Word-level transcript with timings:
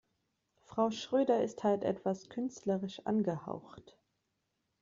Frau 0.61 0.89
Schröder 0.89 1.43
ist 1.43 1.63
halt 1.63 1.83
etwas 1.83 2.27
künstlerisch 2.27 3.01
angehaucht. 3.05 3.99